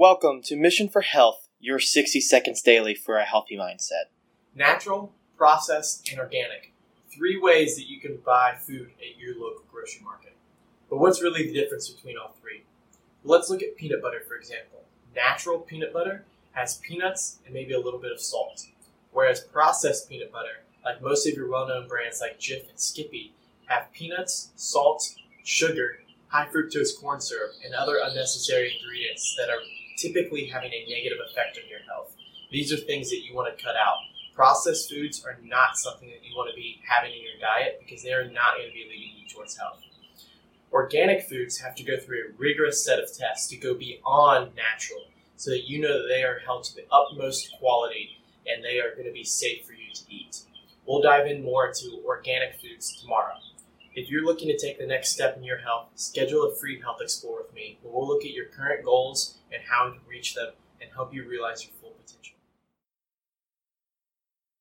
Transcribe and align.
Welcome 0.00 0.42
to 0.42 0.54
Mission 0.54 0.88
for 0.88 1.00
Health, 1.00 1.48
your 1.58 1.80
60 1.80 2.20
seconds 2.20 2.62
daily 2.62 2.94
for 2.94 3.16
a 3.16 3.24
healthy 3.24 3.56
mindset. 3.56 4.12
Natural, 4.54 5.12
processed, 5.36 6.08
and 6.08 6.20
organic. 6.20 6.72
Three 7.12 7.36
ways 7.36 7.74
that 7.74 7.88
you 7.88 7.98
can 7.98 8.18
buy 8.24 8.54
food 8.54 8.92
at 9.00 9.18
your 9.18 9.34
local 9.34 9.64
grocery 9.68 10.04
market. 10.04 10.36
But 10.88 11.00
what's 11.00 11.20
really 11.20 11.48
the 11.48 11.52
difference 11.52 11.88
between 11.88 12.16
all 12.16 12.36
three? 12.40 12.62
Let's 13.24 13.50
look 13.50 13.60
at 13.60 13.74
peanut 13.74 14.00
butter, 14.00 14.22
for 14.28 14.36
example. 14.36 14.84
Natural 15.16 15.58
peanut 15.58 15.92
butter 15.92 16.24
has 16.52 16.76
peanuts 16.76 17.40
and 17.44 17.52
maybe 17.52 17.74
a 17.74 17.80
little 17.80 17.98
bit 17.98 18.12
of 18.12 18.20
salt, 18.20 18.66
whereas 19.10 19.40
processed 19.40 20.08
peanut 20.08 20.30
butter, 20.30 20.62
like 20.84 21.02
most 21.02 21.26
of 21.26 21.34
your 21.34 21.50
well 21.50 21.66
known 21.66 21.88
brands 21.88 22.20
like 22.20 22.38
Jif 22.38 22.68
and 22.70 22.78
Skippy, 22.78 23.34
have 23.66 23.92
peanuts, 23.92 24.50
salt, 24.54 25.16
sugar, 25.42 25.98
high 26.28 26.46
fructose 26.46 26.96
corn 27.00 27.20
syrup, 27.20 27.54
and 27.64 27.74
other 27.74 27.98
unnecessary 28.00 28.78
ingredients 28.78 29.34
that 29.36 29.50
are 29.50 29.58
typically 29.98 30.46
having 30.46 30.72
a 30.72 30.86
negative 30.88 31.18
effect 31.28 31.58
on 31.62 31.68
your 31.68 31.80
health. 31.80 32.14
These 32.50 32.72
are 32.72 32.76
things 32.76 33.10
that 33.10 33.24
you 33.24 33.34
want 33.34 33.56
to 33.56 33.62
cut 33.62 33.76
out. 33.76 33.98
Processed 34.34 34.88
foods 34.88 35.24
are 35.24 35.36
not 35.42 35.76
something 35.76 36.08
that 36.08 36.24
you 36.24 36.36
want 36.36 36.48
to 36.50 36.56
be 36.56 36.80
having 36.88 37.12
in 37.12 37.22
your 37.22 37.40
diet 37.40 37.82
because 37.84 38.02
they 38.02 38.12
are 38.12 38.30
not 38.30 38.56
going 38.56 38.68
to 38.68 38.74
be 38.74 38.86
leading 38.88 39.18
you 39.18 39.28
towards 39.28 39.58
health. 39.58 39.82
Organic 40.72 41.28
foods 41.28 41.58
have 41.58 41.74
to 41.74 41.82
go 41.82 41.98
through 41.98 42.18
a 42.18 42.32
rigorous 42.38 42.84
set 42.84 43.00
of 43.00 43.12
tests 43.12 43.48
to 43.48 43.56
go 43.56 43.74
beyond 43.74 44.54
natural 44.54 45.00
so 45.36 45.50
that 45.50 45.68
you 45.68 45.80
know 45.80 46.02
that 46.02 46.08
they 46.08 46.22
are 46.22 46.40
held 46.44 46.64
to 46.64 46.74
the 46.74 46.86
utmost 46.92 47.50
quality 47.58 48.20
and 48.46 48.64
they 48.64 48.78
are 48.78 48.94
going 48.94 49.06
to 49.06 49.12
be 49.12 49.24
safe 49.24 49.66
for 49.66 49.72
you 49.72 49.92
to 49.92 50.02
eat. 50.08 50.42
We'll 50.86 51.02
dive 51.02 51.26
in 51.26 51.42
more 51.42 51.68
into 51.68 52.02
organic 52.06 52.60
foods 52.60 53.00
tomorrow. 53.00 53.34
If 53.98 54.08
you're 54.08 54.24
looking 54.24 54.46
to 54.46 54.56
take 54.56 54.78
the 54.78 54.86
next 54.86 55.08
step 55.08 55.36
in 55.36 55.42
your 55.42 55.58
health, 55.58 55.88
schedule 55.96 56.44
a 56.44 56.54
free 56.54 56.80
Health 56.80 56.98
Explore 57.00 57.38
with 57.38 57.52
me, 57.52 57.80
where 57.82 57.92
we'll 57.92 58.06
look 58.06 58.24
at 58.24 58.30
your 58.30 58.44
current 58.44 58.84
goals 58.84 59.38
and 59.50 59.60
how 59.68 59.88
to 59.88 59.98
reach 60.08 60.36
them 60.36 60.52
and 60.80 60.88
help 60.94 61.12
you 61.12 61.28
realize 61.28 61.64
your. 61.64 61.77